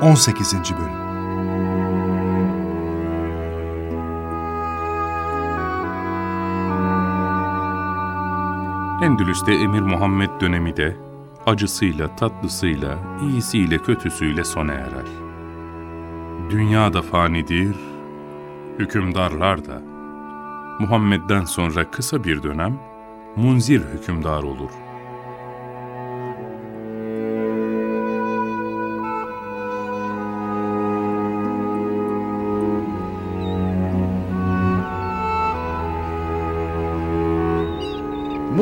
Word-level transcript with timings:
18. 0.00 0.54
Bölüm 0.54 1.08
Endülüs'te 9.02 9.52
Emir 9.52 9.80
Muhammed 9.80 10.30
dönemi 10.40 10.76
de 10.76 10.96
acısıyla, 11.46 12.16
tatlısıyla, 12.16 12.98
iyisiyle, 13.22 13.78
kötüsüyle 13.78 14.44
sona 14.44 14.72
erer. 14.72 15.06
Dünya 16.50 16.92
da 16.92 17.02
fanidir, 17.02 17.76
hükümdarlar 18.78 19.64
da. 19.64 19.82
Muhammed'den 20.80 21.44
sonra 21.44 21.90
kısa 21.90 22.24
bir 22.24 22.42
dönem 22.42 22.78
munzir 23.36 23.80
hükümdar 23.80 24.42
olur. 24.42 24.70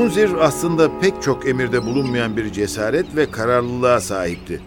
Munzir 0.06 0.34
aslında 0.34 0.98
pek 1.00 1.22
çok 1.22 1.48
emirde 1.48 1.86
bulunmayan 1.86 2.36
bir 2.36 2.52
cesaret 2.52 3.16
ve 3.16 3.30
kararlılığa 3.30 4.00
sahipti. 4.00 4.60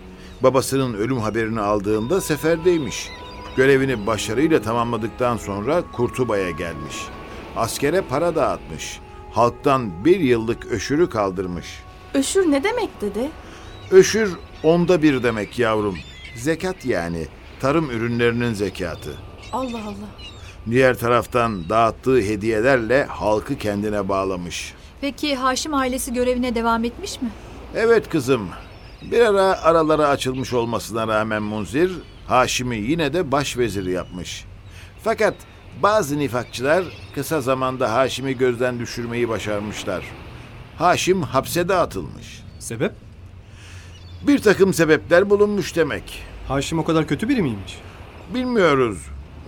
Babasının 0.44 0.94
ölüm 0.94 1.18
haberini 1.18 1.62
aldığında 1.62 2.22
seferdeymiş. 2.22 3.10
Görevini 3.58 4.08
başarıyla 4.08 4.62
tamamladıktan 4.62 5.38
sonra 5.38 5.84
Kurtuba'ya 5.94 6.52
gelmiş. 6.52 6.96
Askere 7.56 8.02
para 8.02 8.36
dağıtmış. 8.36 9.00
Halktan 9.32 10.06
bir 10.06 10.20
yıllık 10.20 10.66
öşürü 10.66 11.10
kaldırmış. 11.10 11.84
Öşür 12.14 12.52
ne 12.52 12.64
demek 12.64 13.02
dede? 13.02 13.30
Öşür 13.92 14.32
onda 14.64 15.02
bir 15.02 15.24
demek 15.24 15.60
yavrum. 15.60 15.96
Zekat 16.36 16.86
yani. 16.86 17.28
Tarım 17.60 17.90
ürünlerinin 17.90 18.54
zekatı. 18.54 19.18
Allah 19.52 19.82
Allah. 19.88 20.10
Diğer 20.70 20.98
taraftan 20.98 21.70
dağıttığı 21.70 22.22
hediyelerle 22.22 23.04
halkı 23.06 23.58
kendine 23.58 24.10
bağlamış. 24.10 24.74
Peki 25.02 25.36
Haşim 25.36 25.74
ailesi 25.74 26.14
görevine 26.14 26.56
devam 26.56 26.84
etmiş 26.84 27.22
mi? 27.22 27.30
Evet 27.76 28.10
kızım. 28.10 28.50
Bir 29.02 29.20
ara 29.20 29.62
aralara 29.62 30.08
açılmış 30.08 30.54
olmasına 30.54 31.08
rağmen 31.08 31.44
Munzir, 31.44 31.92
Haşim'i 32.28 32.78
yine 32.78 33.14
de 33.14 33.32
başvezir 33.32 33.86
yapmış. 33.86 34.46
Fakat 35.04 35.34
bazı 35.84 36.20
nifakçılar 36.20 36.86
kısa 37.16 37.42
zamanda 37.42 37.94
Haşim'i 37.94 38.38
gözden 38.38 38.80
düşürmeyi 38.80 39.30
başarmışlar. 39.30 40.04
Haşim 40.78 41.22
hapse 41.22 41.70
de 41.70 41.76
atılmış. 41.76 42.44
Sebep? 42.60 42.92
Bir 44.28 44.40
takım 44.40 44.74
sebepler 44.74 45.30
bulunmuş 45.30 45.76
demek. 45.76 46.24
Haşim 46.48 46.80
o 46.80 46.84
kadar 46.84 47.08
kötü 47.08 47.30
biri 47.30 47.42
miymiş? 47.42 47.78
Bilmiyoruz. 48.34 48.98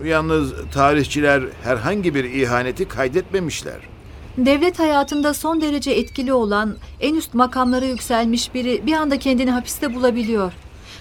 Yalnız 0.04 0.52
tarihçiler 0.74 1.42
herhangi 1.64 2.14
bir 2.14 2.24
ihaneti 2.24 2.88
kaydetmemişler. 2.88 3.91
Devlet 4.36 4.78
hayatında 4.78 5.34
son 5.34 5.60
derece 5.60 5.90
etkili 5.90 6.32
olan, 6.32 6.76
en 7.00 7.14
üst 7.14 7.34
makamlara 7.34 7.84
yükselmiş 7.84 8.54
biri 8.54 8.86
bir 8.86 8.92
anda 8.92 9.18
kendini 9.18 9.50
hapiste 9.50 9.94
bulabiliyor. 9.94 10.52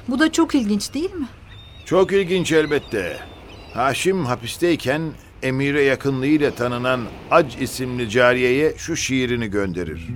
Bu 0.07 0.19
da 0.19 0.31
çok 0.31 0.55
ilginç 0.55 0.93
değil 0.93 1.13
mi? 1.13 1.27
Çok 1.85 2.11
ilginç 2.11 2.51
elbette. 2.51 3.17
Haşim 3.73 4.25
hapisteyken 4.25 5.01
emire 5.43 5.83
yakınlığıyla 5.83 6.51
tanınan 6.51 7.01
Ac 7.31 7.55
isimli 7.61 8.09
cariyeye 8.09 8.73
şu 8.77 8.95
şiirini 8.95 9.47
gönderir. 9.47 10.07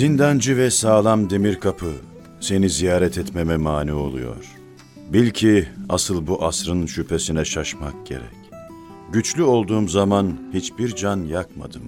Zindancı 0.00 0.56
ve 0.56 0.70
sağlam 0.70 1.30
demir 1.30 1.60
kapı 1.60 1.92
seni 2.40 2.70
ziyaret 2.70 3.18
etmeme 3.18 3.56
mani 3.56 3.92
oluyor. 3.92 4.36
Bil 5.12 5.30
ki 5.30 5.68
asıl 5.88 6.26
bu 6.26 6.44
asrın 6.44 6.86
şüphesine 6.86 7.44
şaşmak 7.44 8.06
gerek. 8.06 8.52
Güçlü 9.12 9.42
olduğum 9.42 9.88
zaman 9.88 10.38
hiçbir 10.54 10.96
can 10.96 11.24
yakmadım. 11.24 11.82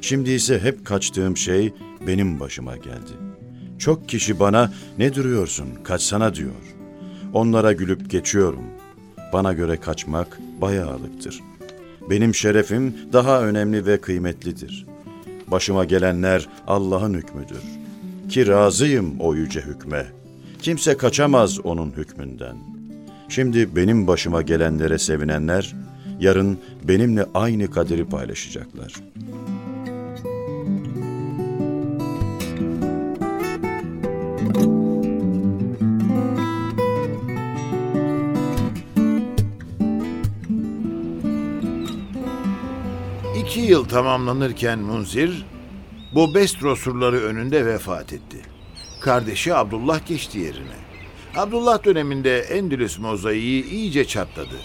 Şimdi 0.00 0.30
ise 0.30 0.58
hep 0.58 0.86
kaçtığım 0.86 1.36
şey 1.36 1.72
benim 2.06 2.40
başıma 2.40 2.76
geldi. 2.76 3.12
Çok 3.78 4.08
kişi 4.08 4.40
bana 4.40 4.72
ne 4.98 5.14
duruyorsun 5.14 5.68
kaçsana 5.82 6.34
diyor. 6.34 6.74
Onlara 7.32 7.72
gülüp 7.72 8.10
geçiyorum. 8.10 8.64
Bana 9.32 9.52
göre 9.52 9.76
kaçmak 9.76 10.38
bayağılıktır. 10.60 11.40
Benim 12.10 12.34
şerefim 12.34 12.94
daha 13.12 13.42
önemli 13.42 13.86
ve 13.86 14.00
kıymetlidir.'' 14.00 14.93
Başıma 15.54 15.84
gelenler 15.84 16.48
Allah'ın 16.66 17.14
hükmüdür. 17.14 17.62
Ki 18.28 18.46
razıyım 18.46 19.20
o 19.20 19.34
yüce 19.34 19.60
hükme. 19.60 20.06
Kimse 20.62 20.96
kaçamaz 20.96 21.60
onun 21.60 21.90
hükmünden. 21.90 22.56
Şimdi 23.28 23.76
benim 23.76 24.06
başıma 24.06 24.42
gelenlere 24.42 24.98
sevinenler, 24.98 25.74
yarın 26.20 26.58
benimle 26.84 27.26
aynı 27.34 27.70
kaderi 27.70 28.04
paylaşacaklar.'' 28.04 29.63
İki 43.54 43.62
yıl 43.66 43.84
tamamlanırken 43.84 44.78
Munzir, 44.78 45.46
bu 46.14 46.34
Bestro 46.34 46.76
surları 46.76 47.16
önünde 47.16 47.66
vefat 47.66 48.12
etti. 48.12 48.36
Kardeşi 49.00 49.54
Abdullah 49.54 50.06
geçti 50.06 50.38
yerine. 50.38 50.76
Abdullah 51.36 51.84
döneminde 51.84 52.38
Endülüs 52.38 52.98
mozaiği 52.98 53.64
iyice 53.64 54.04
çatladı. 54.04 54.60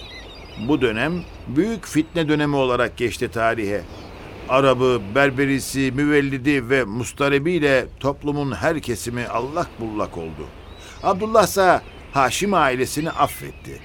Bu 0.67 0.81
dönem 0.81 1.23
büyük 1.47 1.85
fitne 1.85 2.29
dönemi 2.29 2.55
olarak 2.55 2.97
geçti 2.97 3.31
tarihe. 3.31 3.81
Arabı, 4.49 5.01
Berberisi, 5.15 5.91
Müvellidi 5.95 6.69
ve 6.69 6.83
Mustarebi 6.83 7.51
ile 7.51 7.87
toplumun 7.99 8.51
her 8.51 8.79
kesimi 8.79 9.27
allak 9.27 9.67
bullak 9.79 10.17
oldu. 10.17 10.47
Abdullah 11.03 11.47
ise 11.47 11.81
Haşim 12.11 12.53
ailesini 12.53 13.11
affetti. 13.11 13.79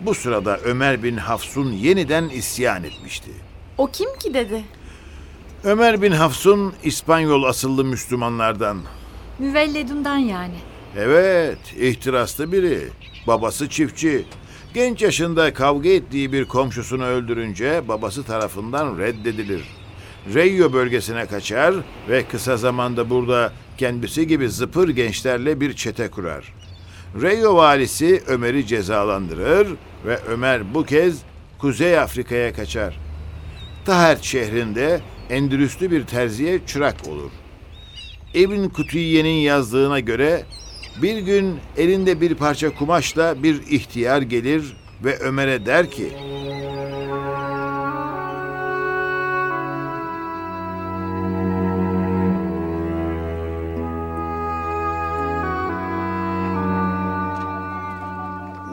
Bu 0.00 0.14
sırada 0.14 0.58
Ömer 0.58 1.02
bin 1.02 1.16
Hafsun 1.16 1.72
yeniden 1.72 2.28
isyan 2.28 2.84
etmişti. 2.84 3.30
O 3.78 3.86
kim 3.86 4.18
ki 4.18 4.34
dede? 4.34 4.62
Ömer 5.64 6.02
bin 6.02 6.12
Hafsun 6.12 6.72
İspanyol 6.84 7.42
asıllı 7.42 7.84
Müslümanlardan. 7.84 8.78
Müvelledundan 9.38 10.16
yani. 10.16 10.54
Evet, 10.96 11.58
ihtiraslı 11.78 12.52
biri. 12.52 12.88
Babası 13.26 13.68
çiftçi. 13.68 14.24
Genç 14.74 15.02
yaşında 15.02 15.54
kavga 15.54 15.88
ettiği 15.88 16.32
bir 16.32 16.44
komşusunu 16.44 17.04
öldürünce 17.04 17.88
babası 17.88 18.24
tarafından 18.24 18.98
reddedilir. 18.98 19.62
Reyo 20.34 20.72
bölgesine 20.72 21.26
kaçar 21.26 21.74
ve 22.08 22.24
kısa 22.24 22.56
zamanda 22.56 23.10
burada 23.10 23.52
kendisi 23.78 24.26
gibi 24.26 24.48
zıpır 24.48 24.88
gençlerle 24.88 25.60
bir 25.60 25.72
çete 25.72 26.08
kurar. 26.08 26.54
Reyo 27.22 27.56
valisi 27.56 28.22
Ömer'i 28.26 28.66
cezalandırır 28.66 29.68
ve 30.06 30.18
Ömer 30.28 30.74
bu 30.74 30.84
kez 30.84 31.18
Kuzey 31.58 31.98
Afrika'ya 31.98 32.52
kaçar. 32.52 32.98
Tahert 33.84 34.22
şehrinde 34.24 35.00
Endülüslü 35.30 35.90
bir 35.90 36.04
terziye 36.04 36.66
çırak 36.66 37.08
olur. 37.08 37.30
İbn 38.34 38.68
Kutuyye'nin 38.68 39.40
yazdığına 39.40 40.00
göre 40.00 40.42
bir 41.02 41.18
gün 41.18 41.60
elinde 41.76 42.20
bir 42.20 42.34
parça 42.34 42.74
kumaşla 42.74 43.42
bir 43.42 43.62
ihtiyar 43.70 44.22
gelir 44.22 44.76
ve 45.04 45.18
Ömer'e 45.18 45.66
der 45.66 45.90
ki 45.90 46.12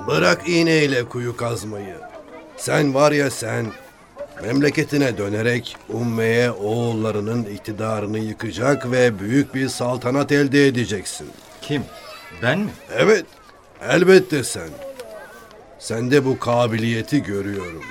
Bırak 0.07 0.49
iğneyle 0.49 1.03
kuyu 1.03 1.37
kazmayı. 1.37 1.95
Sen 2.57 2.93
var 2.93 3.11
ya 3.11 3.31
sen, 3.31 3.65
memleketine 4.41 5.17
dönerek 5.17 5.77
Umme'ye 5.89 6.51
oğullarının 6.51 7.43
iktidarını 7.43 8.19
yıkacak 8.19 8.91
ve 8.91 9.19
büyük 9.19 9.55
bir 9.55 9.67
saltanat 9.69 10.31
elde 10.31 10.67
edeceksin. 10.67 11.27
Kim? 11.61 11.83
Ben 12.41 12.59
mi? 12.59 12.69
Evet, 12.97 13.25
elbette 13.89 14.43
sen. 14.43 14.69
Sende 15.79 16.25
bu 16.25 16.39
kabiliyeti 16.39 17.23
görüyorum. 17.23 17.83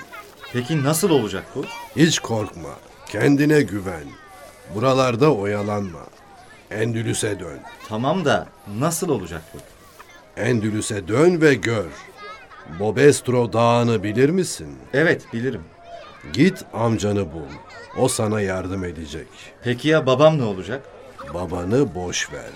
Peki 0.52 0.84
nasıl 0.84 1.10
olacak 1.10 1.44
bu? 1.54 1.64
Hiç 1.96 2.18
korkma, 2.18 2.70
kendine 3.08 3.62
güven. 3.62 4.04
Buralarda 4.74 5.34
oyalanma. 5.34 6.00
Endülüs'e 6.70 7.40
dön. 7.40 7.58
Tamam 7.88 8.24
da 8.24 8.46
nasıl 8.78 9.08
olacak 9.08 9.42
bu? 9.54 9.58
Endülüs'e 10.40 11.08
dön 11.08 11.40
ve 11.40 11.54
gör. 11.54 11.86
Bobestro 12.80 13.52
Dağı'nı 13.52 14.02
bilir 14.02 14.30
misin? 14.30 14.78
Evet 14.92 15.22
bilirim. 15.32 15.62
Git 16.32 16.64
amcanı 16.72 17.32
bul. 17.32 17.48
O 17.98 18.08
sana 18.08 18.40
yardım 18.40 18.84
edecek. 18.84 19.26
Peki 19.64 19.88
ya 19.88 20.06
babam 20.06 20.38
ne 20.38 20.42
olacak? 20.42 20.82
Babanı 21.34 21.94
boş 21.94 22.32
ver. 22.32 22.50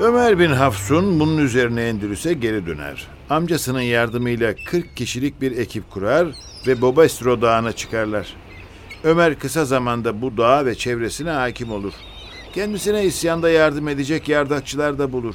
Ömer 0.00 0.38
bin 0.38 0.50
Hafsun 0.50 1.20
bunun 1.20 1.38
üzerine 1.38 1.82
Endülüs'e 1.88 2.32
geri 2.32 2.66
döner. 2.66 3.06
Amcasının 3.30 3.80
yardımıyla 3.80 4.54
40 4.66 4.96
kişilik 4.96 5.40
bir 5.40 5.58
ekip 5.58 5.90
kurar 5.90 6.28
ve 6.66 6.80
Bobestro 6.80 7.42
Dağı'na 7.42 7.72
çıkarlar. 7.72 8.36
Ömer 9.04 9.38
kısa 9.38 9.64
zamanda 9.64 10.22
bu 10.22 10.36
dağa 10.36 10.66
ve 10.66 10.74
çevresine 10.74 11.30
hakim 11.30 11.72
olur. 11.72 11.92
Kendisine 12.54 13.04
isyanda 13.04 13.50
yardım 13.50 13.88
edecek 13.88 14.28
yardakçılar 14.28 14.98
da 14.98 15.12
bulur. 15.12 15.34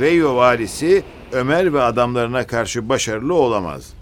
Reyo 0.00 0.36
valisi 0.36 1.02
Ömer 1.32 1.72
ve 1.72 1.82
adamlarına 1.82 2.46
karşı 2.46 2.88
başarılı 2.88 3.34
olamaz. 3.34 3.92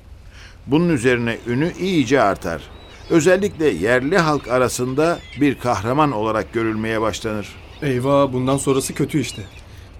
Bunun 0.66 0.88
üzerine 0.88 1.38
ünü 1.46 1.72
iyice 1.80 2.22
artar. 2.22 2.62
Özellikle 3.10 3.68
yerli 3.68 4.18
halk 4.18 4.48
arasında 4.48 5.18
bir 5.40 5.58
kahraman 5.58 6.12
olarak 6.12 6.52
görülmeye 6.52 7.00
başlanır. 7.00 7.48
Eyvah 7.82 8.32
bundan 8.32 8.56
sonrası 8.56 8.94
kötü 8.94 9.20
işte. 9.20 9.42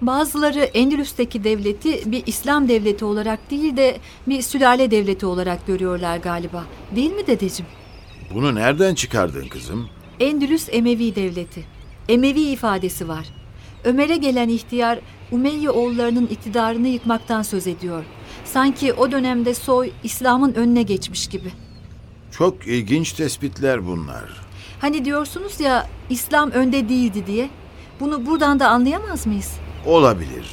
Bazıları 0.01 0.59
Endülüs'teki 0.59 1.43
devleti 1.43 2.11
bir 2.11 2.23
İslam 2.25 2.69
devleti 2.69 3.05
olarak 3.05 3.51
değil 3.51 3.77
de 3.77 3.97
bir 4.27 4.41
sülale 4.41 4.91
devleti 4.91 5.25
olarak 5.25 5.67
görüyorlar 5.67 6.17
galiba. 6.17 6.63
Değil 6.95 7.11
mi 7.11 7.27
dedeciğim? 7.27 7.82
Bunu 8.33 8.55
nereden 8.55 8.95
çıkardın 8.95 9.47
kızım? 9.47 9.89
Endülüs 10.19 10.69
Emevi 10.71 11.15
devleti. 11.15 11.63
Emevi 12.09 12.39
ifadesi 12.41 13.07
var. 13.07 13.25
Ömer'e 13.83 14.15
gelen 14.17 14.49
ihtiyar 14.49 14.99
Umeyye 15.31 15.69
oğullarının 15.69 16.27
iktidarını 16.27 16.87
yıkmaktan 16.87 17.41
söz 17.41 17.67
ediyor. 17.67 18.03
Sanki 18.45 18.93
o 18.93 19.11
dönemde 19.11 19.53
soy 19.53 19.91
İslam'ın 20.03 20.53
önüne 20.53 20.83
geçmiş 20.83 21.27
gibi. 21.27 21.51
Çok 22.31 22.67
ilginç 22.67 23.13
tespitler 23.13 23.87
bunlar. 23.87 24.23
Hani 24.81 25.05
diyorsunuz 25.05 25.59
ya 25.59 25.87
İslam 26.09 26.51
önde 26.51 26.89
değildi 26.89 27.27
diye. 27.27 27.49
Bunu 27.99 28.25
buradan 28.25 28.59
da 28.59 28.67
anlayamaz 28.69 29.27
mıyız? 29.27 29.51
Olabilir. 29.85 30.45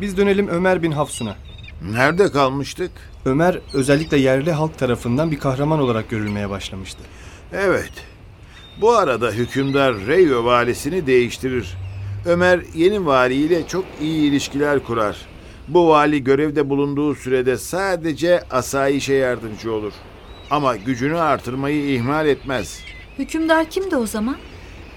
Biz 0.00 0.16
dönelim 0.16 0.48
Ömer 0.48 0.82
bin 0.82 0.92
Hafsun'a. 0.92 1.36
Nerede 1.82 2.32
kalmıştık? 2.32 2.90
Ömer 3.24 3.58
özellikle 3.72 4.16
yerli 4.16 4.52
halk 4.52 4.78
tarafından 4.78 5.30
bir 5.30 5.38
kahraman 5.38 5.80
olarak 5.80 6.10
görülmeye 6.10 6.50
başlamıştı. 6.50 7.02
Evet. 7.52 7.92
Bu 8.80 8.92
arada 8.92 9.30
hükümdar 9.30 9.94
Reyo 10.06 10.44
valisini 10.44 11.06
değiştirir. 11.06 11.76
Ömer 12.26 12.60
yeni 12.74 13.06
valiyle 13.06 13.66
çok 13.68 13.84
iyi 14.00 14.30
ilişkiler 14.30 14.84
kurar. 14.84 15.16
Bu 15.68 15.88
vali 15.88 16.24
görevde 16.24 16.70
bulunduğu 16.70 17.14
sürede 17.14 17.56
sadece 17.56 18.42
asayişe 18.50 19.14
yardımcı 19.14 19.72
olur. 19.72 19.92
Ama 20.50 20.76
gücünü 20.76 21.16
artırmayı 21.16 21.94
ihmal 21.94 22.26
etmez. 22.26 22.80
Hükümdar 23.18 23.70
kimdi 23.70 23.96
o 23.96 24.06
zaman? 24.06 24.36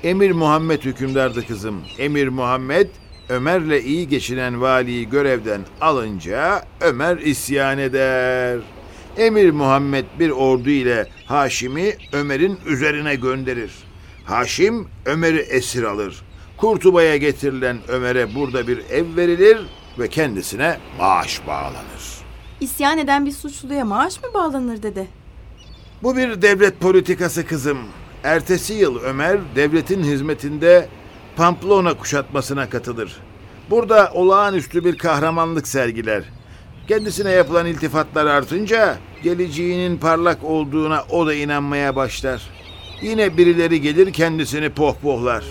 Emir 0.03 0.31
Muhammed 0.31 0.81
hükümdardı 0.81 1.47
kızım. 1.47 1.81
Emir 1.99 2.27
Muhammed 2.27 2.87
Ömer'le 3.29 3.81
iyi 3.83 4.07
geçinen 4.07 4.61
valiyi 4.61 5.09
görevden 5.09 5.61
alınca 5.81 6.63
Ömer 6.81 7.17
isyan 7.17 7.77
eder. 7.77 8.59
Emir 9.17 9.51
Muhammed 9.51 10.05
bir 10.19 10.29
ordu 10.29 10.69
ile 10.69 11.07
Haşim'i 11.25 11.95
Ömer'in 12.13 12.59
üzerine 12.65 13.15
gönderir. 13.15 13.71
Haşim 14.25 14.87
Ömer'i 15.05 15.39
esir 15.39 15.83
alır. 15.83 16.23
Kurtuba'ya 16.57 17.17
getirilen 17.17 17.77
Ömer'e 17.87 18.35
burada 18.35 18.67
bir 18.67 18.77
ev 18.77 19.15
verilir 19.15 19.57
ve 19.99 20.07
kendisine 20.07 20.77
maaş 20.99 21.47
bağlanır. 21.47 22.17
İsyan 22.61 22.97
eden 22.97 23.25
bir 23.25 23.31
suçluya 23.31 23.85
maaş 23.85 24.23
mı 24.23 24.29
bağlanır 24.33 24.83
dede? 24.83 25.07
Bu 26.03 26.17
bir 26.17 26.41
devlet 26.41 26.79
politikası 26.79 27.45
kızım. 27.45 27.77
Ertesi 28.23 28.73
yıl 28.73 29.03
Ömer 29.03 29.39
devletin 29.55 30.03
hizmetinde 30.03 30.89
Pamplona 31.37 31.93
kuşatmasına 31.93 32.69
katılır. 32.69 33.17
Burada 33.69 34.11
olağanüstü 34.13 34.85
bir 34.85 34.97
kahramanlık 34.97 35.67
sergiler. 35.67 36.23
Kendisine 36.87 37.31
yapılan 37.31 37.65
iltifatlar 37.65 38.25
artınca 38.25 38.97
geleceğinin 39.23 39.97
parlak 39.97 40.43
olduğuna 40.43 41.03
o 41.09 41.27
da 41.27 41.33
inanmaya 41.33 41.95
başlar. 41.95 42.49
Yine 43.01 43.37
birileri 43.37 43.81
gelir 43.81 44.13
kendisini 44.13 44.69
pohpohlar. 44.69 45.43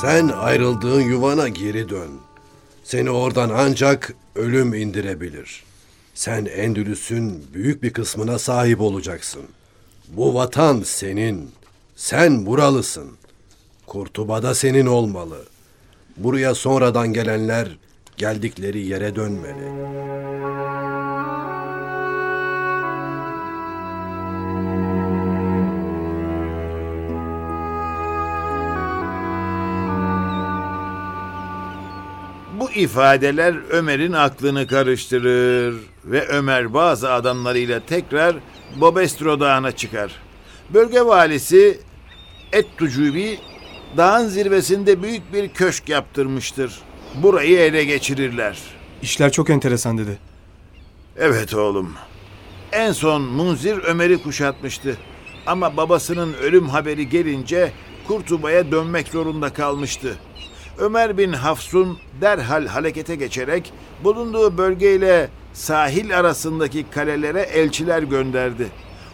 Sen 0.00 0.28
ayrıldığın 0.28 1.00
yuvana 1.00 1.48
geri 1.48 1.88
dön. 1.88 2.31
Seni 2.84 3.10
oradan 3.10 3.50
ancak 3.56 4.14
ölüm 4.34 4.74
indirebilir. 4.74 5.64
Sen 6.14 6.44
Endülüs'ün 6.44 7.44
büyük 7.54 7.82
bir 7.82 7.92
kısmına 7.92 8.38
sahip 8.38 8.80
olacaksın. 8.80 9.42
Bu 10.08 10.34
vatan 10.34 10.82
senin. 10.84 11.50
Sen 11.96 12.46
buralısın. 12.46 13.10
Kurtuba 13.86 14.42
da 14.42 14.54
senin 14.54 14.86
olmalı. 14.86 15.44
Buraya 16.16 16.54
sonradan 16.54 17.12
gelenler 17.12 17.68
geldikleri 18.16 18.86
yere 18.86 19.16
dönmeli. 19.16 20.61
Bu 32.74 32.78
ifadeler 32.78 33.54
Ömer'in 33.70 34.12
aklını 34.12 34.66
karıştırır 34.66 35.74
ve 36.04 36.26
Ömer 36.28 36.74
bazı 36.74 37.12
adamlarıyla 37.12 37.80
tekrar 37.80 38.36
Bobestro 38.76 39.40
Dağı'na 39.40 39.72
çıkar. 39.72 40.12
Bölge 40.70 41.00
valisi 41.00 41.80
Et-Tucubi 42.52 43.38
dağın 43.96 44.28
zirvesinde 44.28 45.02
büyük 45.02 45.32
bir 45.32 45.48
köşk 45.48 45.88
yaptırmıştır. 45.88 46.78
Burayı 47.14 47.58
ele 47.58 47.84
geçirirler. 47.84 48.58
İşler 49.02 49.32
çok 49.32 49.50
enteresan 49.50 49.98
dedi. 49.98 50.18
Evet 51.16 51.54
oğlum. 51.54 51.94
En 52.72 52.92
son 52.92 53.22
Munzir 53.22 53.78
Ömer'i 53.78 54.22
kuşatmıştı. 54.22 54.96
Ama 55.46 55.76
babasının 55.76 56.34
ölüm 56.34 56.68
haberi 56.68 57.08
gelince 57.08 57.72
Kurtuba'ya 58.08 58.70
dönmek 58.70 59.08
zorunda 59.08 59.52
kalmıştı. 59.52 60.16
Ömer 60.78 61.18
bin 61.18 61.32
Hafsun 61.32 61.98
derhal 62.20 62.66
harekete 62.66 63.16
geçerek 63.16 63.72
bulunduğu 64.04 64.58
bölgeyle 64.58 65.28
sahil 65.52 66.18
arasındaki 66.18 66.90
kalelere 66.90 67.40
elçiler 67.40 68.02
gönderdi. 68.02 68.68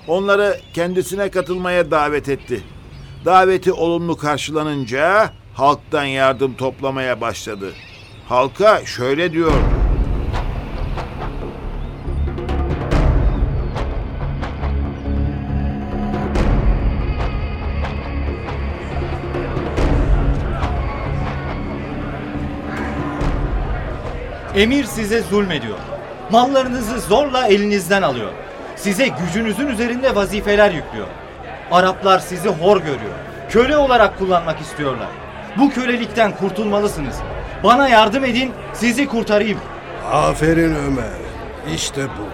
Onları 0.08 0.56
kendisine 0.74 1.30
katılmaya 1.30 1.90
davet 1.90 2.28
etti. 2.28 2.62
Daveti 3.24 3.72
olumlu 3.72 4.16
karşılanınca 4.16 5.32
halktan 5.54 6.04
yardım 6.04 6.54
toplamaya 6.54 7.20
başladı. 7.20 7.72
Halka 8.28 8.86
şöyle 8.86 9.32
diyor. 9.32 9.77
Emir 24.58 24.84
size 24.84 25.20
zulmediyor. 25.22 25.78
Mallarınızı 26.30 27.00
zorla 27.00 27.46
elinizden 27.46 28.02
alıyor. 28.02 28.30
Size 28.76 29.08
gücünüzün 29.08 29.66
üzerinde 29.66 30.14
vazifeler 30.14 30.70
yüklüyor. 30.70 31.06
Araplar 31.70 32.18
sizi 32.18 32.48
hor 32.48 32.76
görüyor. 32.76 33.14
Köle 33.48 33.76
olarak 33.76 34.18
kullanmak 34.18 34.60
istiyorlar. 34.60 35.08
Bu 35.58 35.70
kölelikten 35.70 36.32
kurtulmalısınız. 36.36 37.16
Bana 37.64 37.88
yardım 37.88 38.24
edin, 38.24 38.52
sizi 38.72 39.06
kurtarayım. 39.06 39.58
Aferin 40.12 40.74
Ömer. 40.74 41.18
İşte 41.74 42.02
bu. 42.04 42.28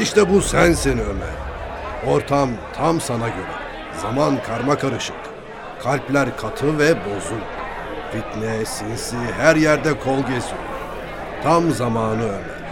İşte 0.00 0.34
bu 0.34 0.42
sensin 0.42 0.98
Ömer. 0.98 2.14
Ortam 2.14 2.50
tam 2.76 3.00
sana 3.00 3.28
göre. 3.28 3.54
Zaman 4.02 4.42
karma 4.46 4.78
karışık. 4.78 5.16
Kalpler 5.82 6.36
katı 6.36 6.78
ve 6.78 6.90
bozuk. 6.90 7.42
Fitne, 8.12 8.64
sinsi 8.64 9.16
her 9.38 9.56
yerde 9.56 9.98
kol 9.98 10.18
geziyor. 10.18 10.73
Tam 11.44 11.70
zamanı 11.70 12.22
Ömer. 12.22 12.64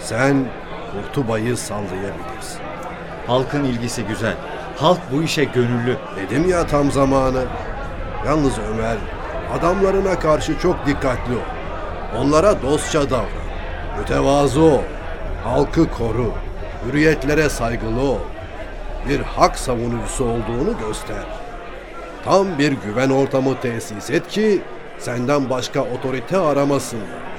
Sen 0.00 0.44
Kurtuba'yı 0.92 1.56
sallayabilirsin. 1.56 2.60
Halkın 3.26 3.64
ilgisi 3.64 4.04
güzel. 4.04 4.34
Halk 4.76 4.98
bu 5.12 5.22
işe 5.22 5.44
gönüllü. 5.44 5.96
Dedim 6.16 6.48
ya 6.48 6.66
tam 6.66 6.90
zamanı. 6.90 7.44
Yalnız 8.26 8.58
Ömer 8.58 8.96
Adamlarına 9.58 10.18
karşı 10.18 10.58
çok 10.58 10.86
dikkatli 10.86 11.34
ol. 11.34 11.40
Onlara 12.18 12.62
dostça 12.62 13.10
davran. 13.10 13.26
Mütevazı 13.98 14.62
ol. 14.62 14.82
Halkı 15.44 15.90
koru. 15.90 16.32
Hürriyetlere 16.86 17.48
saygılı 17.48 18.00
ol. 18.00 18.18
Bir 19.08 19.20
hak 19.20 19.58
savunucusu 19.58 20.24
olduğunu 20.24 20.78
göster. 20.86 21.24
Tam 22.24 22.58
bir 22.58 22.72
güven 22.72 23.10
ortamı 23.10 23.60
tesis 23.60 24.10
et 24.10 24.28
ki 24.28 24.62
senden 24.98 25.50
başka 25.50 25.80
otorite 25.80 26.38
aramasınlar. 26.38 27.29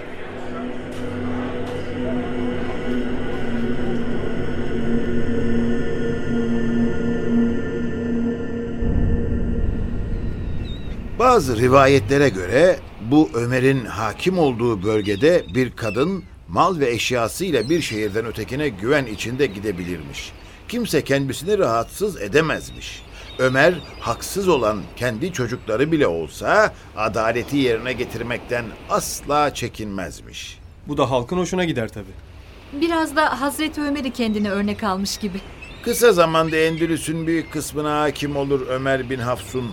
Bazı 11.22 11.58
rivayetlere 11.58 12.30
göre 12.30 12.80
bu 13.01 13.30
Ömer'in 13.34 13.86
hakim 13.86 14.40
olduğu 14.40 14.84
bölgede 14.84 15.46
bir 15.56 15.72
kadın 15.72 16.24
mal 16.48 16.80
ve 16.80 16.90
eşyasıyla 16.90 17.70
bir 17.70 17.82
şehirden 17.82 18.25
ötekine 18.25 18.70
güven 18.70 19.06
içinde 19.06 19.46
gidebilirmiş. 19.46 20.32
Kimse 20.68 21.04
kendisini 21.04 21.58
rahatsız 21.58 22.22
edemezmiş. 22.22 23.01
Ömer 23.40 23.74
haksız 24.00 24.48
olan 24.48 24.82
kendi 24.96 25.34
çocukları 25.34 25.92
bile 25.92 26.08
olsa 26.08 26.74
adaleti 26.98 27.58
yerine 27.58 27.94
getirmekten 27.94 28.66
asla 28.90 29.54
çekinmezmiş. 29.54 30.60
Bu 30.88 30.98
da 30.98 31.12
halkın 31.12 31.38
hoşuna 31.38 31.66
gider 31.66 31.88
tabii. 31.88 32.82
Biraz 32.82 33.16
da 33.16 33.42
Hazreti 33.42 33.82
Ömer'i 33.82 34.12
kendine 34.12 34.51
örnek 34.51 34.84
almış 34.84 35.18
gibi. 35.18 35.42
Kısa 35.84 36.12
zamanda 36.12 36.58
Endülüs'ün 36.58 37.28
büyük 37.28 37.54
kısmına 37.54 38.01
hakim 38.01 38.36
olur 38.36 38.68
Ömer 38.68 39.10
bin 39.10 39.20
Hafsun. 39.20 39.72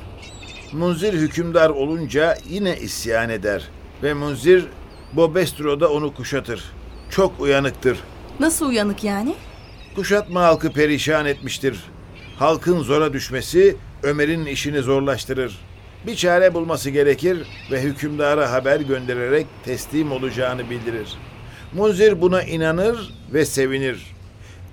Munzir 0.72 1.12
hükümdar 1.12 1.70
olunca 1.70 2.38
yine 2.48 2.76
isyan 2.76 3.30
eder 3.30 3.68
ve 4.02 4.14
Munzir 4.14 4.64
Bobestro'da 5.12 5.90
onu 5.92 6.14
kuşatır. 6.14 6.64
Çok 7.10 7.40
uyanıktır. 7.40 7.98
Nasıl 8.40 8.66
uyanık 8.66 9.04
yani? 9.04 9.34
Kuşatma 9.94 10.42
halkı 10.42 10.72
perişan 10.72 11.26
etmiştir. 11.26 11.84
Halkın 12.38 12.78
zora 12.82 13.12
düşmesi 13.12 13.76
Ömer'in 14.02 14.46
işini 14.46 14.78
zorlaştırır. 14.78 15.58
Bir 16.06 16.16
çare 16.16 16.54
bulması 16.54 16.90
gerekir 16.90 17.38
ve 17.70 17.82
hükümdara 17.82 18.52
haber 18.52 18.80
göndererek 18.80 19.46
teslim 19.64 20.12
olacağını 20.12 20.70
bildirir. 20.70 21.08
Munzir 21.72 22.20
buna 22.20 22.42
inanır 22.42 23.14
ve 23.32 23.44
sevinir. 23.44 24.14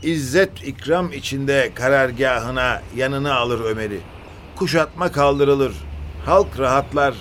İzzet 0.03 0.67
ikram 0.67 1.13
içinde 1.13 1.71
karargahına 1.75 2.81
yanına 2.95 3.35
alır 3.35 3.59
Ömer'i. 3.59 3.99
Kuşatma 4.55 5.11
kaldırılır. 5.11 5.73
Halk 6.25 6.59
rahatlar. 6.59 7.15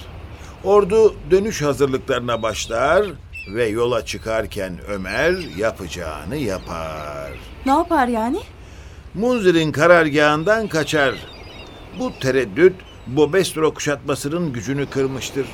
Ordu 0.64 1.14
dönüş 1.30 1.62
hazırlıklarına 1.62 2.42
başlar 2.42 3.06
ve 3.54 3.66
yola 3.66 4.04
çıkarken 4.04 4.72
Ömer 4.88 5.34
yapacağını 5.56 6.36
yapar. 6.36 7.32
Ne 7.66 7.72
yapar 7.72 8.08
yani? 8.08 8.38
Munzir'in 9.14 9.72
karargahından 9.72 10.68
kaçar. 10.68 11.14
Bu 11.98 12.12
tereddüt 12.20 12.74
Bobestro 13.06 13.74
kuşatmasının 13.74 14.52
gücünü 14.52 14.86
kırmıştır. 14.86 15.46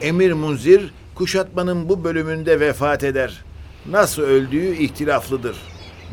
Emir 0.00 0.32
Munzir 0.32 0.94
kuşatmanın 1.14 1.88
bu 1.88 2.04
bölümünde 2.04 2.60
vefat 2.60 3.04
eder. 3.04 3.44
Nasıl 3.90 4.22
öldüğü 4.22 4.76
ihtilaflıdır. 4.76 5.56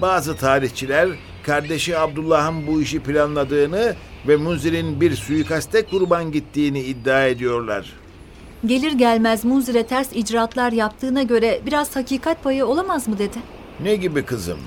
Bazı 0.01 0.35
tarihçiler 0.35 1.09
kardeşi 1.43 1.97
Abdullah'ın 1.97 2.67
bu 2.67 2.81
işi 2.81 2.99
planladığını 2.99 3.95
ve 4.27 4.35
Munzir'in 4.35 5.01
bir 5.01 5.15
suikaste 5.15 5.85
kurban 5.85 6.31
gittiğini 6.31 6.79
iddia 6.79 7.25
ediyorlar. 7.27 7.93
Gelir 8.65 8.91
gelmez 8.91 9.45
Munzir'e 9.45 9.87
ters 9.87 10.09
icraatlar 10.13 10.71
yaptığına 10.71 11.23
göre 11.23 11.61
biraz 11.65 11.95
hakikat 11.95 12.43
payı 12.43 12.65
olamaz 12.65 13.07
mı 13.07 13.17
dedi. 13.17 13.37
Ne 13.83 13.95
gibi 13.95 14.25
kızım? 14.25 14.59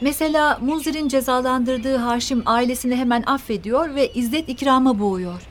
Mesela 0.00 0.58
Munzir'in 0.62 1.08
cezalandırdığı 1.08 1.96
Haşim 1.96 2.42
ailesini 2.46 2.96
hemen 2.96 3.22
affediyor 3.22 3.94
ve 3.94 4.12
izzet 4.12 4.48
ikrama 4.48 4.98
boğuyor. 4.98 5.42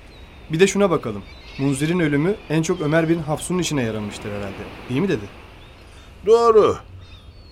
Bir 0.51 0.59
de 0.59 0.67
şuna 0.67 0.89
bakalım. 0.89 1.23
Munzir'in 1.59 1.99
ölümü 1.99 2.35
en 2.49 2.61
çok 2.61 2.81
Ömer 2.81 3.09
bin 3.09 3.19
Hafsun'un 3.19 3.59
işine 3.59 3.83
yaramıştır 3.83 4.29
herhalde. 4.29 4.63
Değil 4.89 5.01
mi 5.01 5.09
dedi? 5.09 5.25
Doğru. 6.25 6.77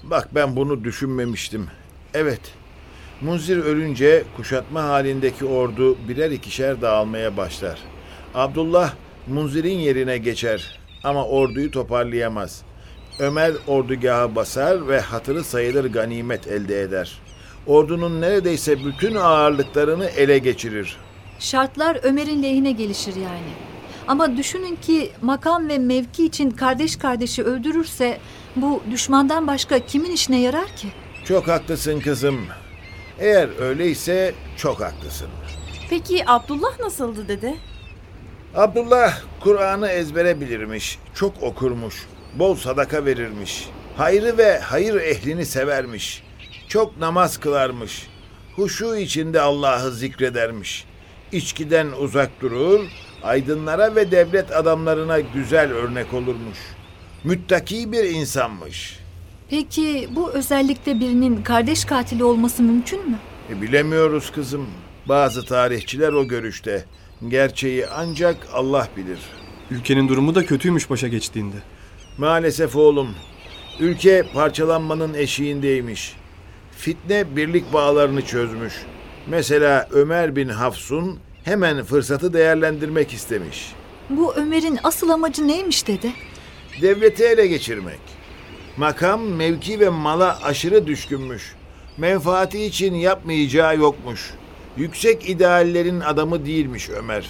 Bak 0.03 0.35
ben 0.35 0.55
bunu 0.55 0.83
düşünmemiştim. 0.83 1.67
Evet. 2.13 2.41
Munzir 3.23 3.57
ölünce 3.57 4.23
kuşatma 4.37 4.83
halindeki 4.83 5.45
ordu 5.45 5.97
birer 6.07 6.31
ikişer 6.31 6.81
dağılmaya 6.81 7.37
başlar. 7.37 7.79
Abdullah 8.35 8.93
Munzir'in 9.27 9.79
yerine 9.79 10.17
geçer 10.17 10.79
ama 11.03 11.25
orduyu 11.25 11.71
toparlayamaz. 11.71 12.61
Ömer 13.19 13.53
ordugaha 13.67 14.35
basar 14.35 14.87
ve 14.87 14.99
hatırı 14.99 15.43
sayılır 15.43 15.85
ganimet 15.85 16.47
elde 16.47 16.81
eder. 16.81 17.19
Ordunun 17.67 18.21
neredeyse 18.21 18.85
bütün 18.85 19.15
ağırlıklarını 19.15 20.05
ele 20.05 20.37
geçirir. 20.37 20.97
Şartlar 21.39 21.97
Ömer'in 22.03 22.43
lehine 22.43 22.71
gelişir 22.71 23.15
yani. 23.15 23.53
Ama 24.07 24.37
düşünün 24.37 24.75
ki 24.75 25.11
makam 25.21 25.69
ve 25.69 25.77
mevki 25.77 26.25
için 26.25 26.51
kardeş 26.51 26.95
kardeşi 26.95 27.43
öldürürse 27.43 28.17
bu 28.55 28.83
düşmandan 28.91 29.47
başka 29.47 29.79
kimin 29.79 30.11
işine 30.11 30.41
yarar 30.41 30.67
ki? 30.67 30.87
Çok 31.25 31.47
haklısın 31.47 31.99
kızım. 31.99 32.39
Eğer 33.23 33.49
öyleyse 33.59 34.33
çok 34.57 34.81
haklısın. 34.81 35.27
Peki 35.89 36.23
Abdullah 36.29 36.79
nasıldı 36.79 37.27
dede? 37.27 37.55
Abdullah 38.55 39.21
Kur'an'ı 39.39 39.87
ezbere 39.89 40.41
bilirmiş, 40.41 40.99
çok 41.13 41.43
okurmuş, 41.43 42.07
bol 42.35 42.55
sadaka 42.55 43.05
verirmiş. 43.05 43.69
Hayrı 43.97 44.37
ve 44.37 44.59
hayır 44.59 44.95
ehlini 44.95 45.45
severmiş. 45.45 46.23
Çok 46.67 46.97
namaz 46.97 47.37
kılarmış. 47.37 48.07
Huşu 48.55 48.95
içinde 48.95 49.41
Allah'ı 49.41 49.91
zikredermiş. 49.91 50.85
İçkiden 51.31 51.87
uzak 51.99 52.41
durur, 52.41 52.81
aydınlara 53.23 53.95
ve 53.95 54.11
devlet 54.11 54.51
adamlarına 54.51 55.19
güzel 55.19 55.71
örnek 55.71 56.13
olurmuş. 56.13 56.57
Müttaki 57.23 57.91
bir 57.91 58.03
insanmış. 58.03 59.02
Peki 59.53 60.09
bu 60.15 60.31
özellikle 60.31 60.99
birinin 60.99 61.43
kardeş 61.43 61.85
katili 61.85 62.23
olması 62.23 62.63
mümkün 62.63 63.09
mü? 63.09 63.17
E, 63.49 63.61
bilemiyoruz 63.61 64.31
kızım. 64.31 64.67
Bazı 65.05 65.45
tarihçiler 65.45 66.13
o 66.13 66.27
görüşte. 66.27 66.85
Gerçeği 67.27 67.87
ancak 67.87 68.47
Allah 68.53 68.87
bilir. 68.97 69.19
Ülkenin 69.71 70.09
durumu 70.09 70.35
da 70.35 70.45
kötüymüş 70.45 70.89
başa 70.89 71.07
geçtiğinde. 71.07 71.55
Maalesef 72.17 72.75
oğlum. 72.75 73.09
Ülke 73.79 74.23
parçalanmanın 74.33 75.13
eşiğindeymiş. 75.13 76.15
Fitne 76.77 77.35
birlik 77.35 77.73
bağlarını 77.73 78.21
çözmüş. 78.21 78.73
Mesela 79.27 79.87
Ömer 79.91 80.35
bin 80.35 80.49
Hafsun 80.49 81.19
hemen 81.43 81.83
fırsatı 81.83 82.33
değerlendirmek 82.33 83.13
istemiş. 83.13 83.71
Bu 84.09 84.35
Ömer'in 84.35 84.79
asıl 84.83 85.09
amacı 85.09 85.47
neymiş 85.47 85.87
dedi? 85.87 86.11
Devleti 86.81 87.23
ele 87.23 87.47
geçirmek. 87.47 88.12
Makam, 88.77 89.21
mevki 89.21 89.79
ve 89.79 89.89
mala 89.89 90.43
aşırı 90.43 90.87
düşkünmüş. 90.87 91.55
Menfaati 91.97 92.65
için 92.65 92.95
yapmayacağı 92.95 93.77
yokmuş. 93.77 94.33
Yüksek 94.77 95.29
ideallerin 95.29 95.99
adamı 95.99 96.45
değilmiş 96.45 96.89
Ömer. 96.89 97.29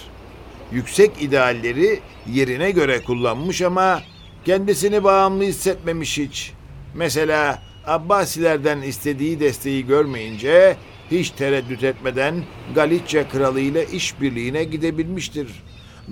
Yüksek 0.72 1.22
idealleri 1.22 2.00
yerine 2.32 2.70
göre 2.70 3.02
kullanmış 3.02 3.62
ama 3.62 4.02
kendisini 4.44 5.04
bağımlı 5.04 5.44
hissetmemiş 5.44 6.18
hiç. 6.18 6.52
Mesela 6.94 7.62
Abbasilerden 7.86 8.82
istediği 8.82 9.40
desteği 9.40 9.86
görmeyince 9.86 10.76
hiç 11.10 11.30
tereddüt 11.30 11.84
etmeden 11.84 12.44
Galicia 12.74 13.28
kralı 13.28 13.60
ile 13.60 13.86
işbirliğine 13.86 14.64
gidebilmiştir. 14.64 15.48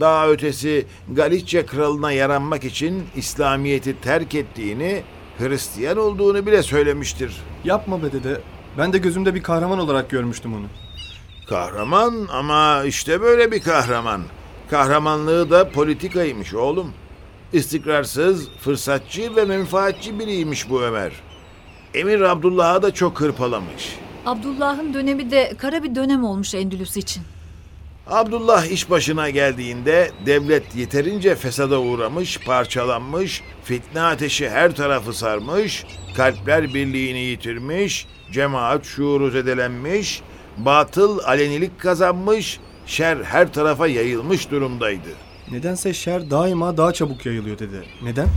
Daha 0.00 0.28
ötesi 0.28 0.86
Galicia 1.08 1.66
kralına 1.66 2.12
yaranmak 2.12 2.64
için 2.64 3.02
İslamiyet'i 3.16 4.00
terk 4.00 4.34
ettiğini, 4.34 5.02
Hristiyan 5.38 5.96
olduğunu 5.98 6.46
bile 6.46 6.62
söylemiştir. 6.62 7.36
Yapma 7.64 8.02
be 8.02 8.12
dede. 8.12 8.40
Ben 8.78 8.92
de 8.92 8.98
gözümde 8.98 9.34
bir 9.34 9.42
kahraman 9.42 9.78
olarak 9.78 10.10
görmüştüm 10.10 10.54
onu. 10.54 10.66
Kahraman 11.48 12.28
ama 12.32 12.84
işte 12.84 13.20
böyle 13.20 13.52
bir 13.52 13.60
kahraman. 13.60 14.22
Kahramanlığı 14.70 15.50
da 15.50 15.68
politikaymış 15.70 16.54
oğlum. 16.54 16.92
İstikrarsız, 17.52 18.48
fırsatçı 18.60 19.36
ve 19.36 19.44
menfaatçi 19.44 20.18
biriymiş 20.18 20.70
bu 20.70 20.82
Ömer. 20.82 21.12
Emir 21.94 22.20
Abdullah'a 22.20 22.82
da 22.82 22.94
çok 22.94 23.20
hırpalamış. 23.20 23.96
Abdullah'ın 24.26 24.94
dönemi 24.94 25.30
de 25.30 25.52
kara 25.58 25.82
bir 25.82 25.94
dönem 25.94 26.24
olmuş 26.24 26.54
Endülüs 26.54 26.96
için. 26.96 27.22
Abdullah 28.06 28.66
iş 28.66 28.90
başına 28.90 29.30
geldiğinde 29.30 30.10
devlet 30.26 30.76
yeterince 30.76 31.34
fesada 31.34 31.80
uğramış, 31.80 32.38
parçalanmış, 32.38 33.42
fitne 33.64 34.00
ateşi 34.00 34.50
her 34.50 34.76
tarafı 34.76 35.12
sarmış, 35.12 35.84
kalpler 36.16 36.74
birliğini 36.74 37.20
yitirmiş, 37.20 38.06
cemaat 38.32 38.84
şuuru 38.84 39.30
zedelenmiş, 39.30 40.22
batıl 40.56 41.18
alenilik 41.18 41.80
kazanmış, 41.80 42.60
şer 42.86 43.16
her 43.16 43.52
tarafa 43.52 43.86
yayılmış 43.86 44.50
durumdaydı. 44.50 45.08
Nedense 45.50 45.94
şer 45.94 46.30
daima 46.30 46.76
daha 46.76 46.92
çabuk 46.92 47.26
yayılıyor 47.26 47.58
dedi. 47.58 47.84
Neden? 48.02 48.28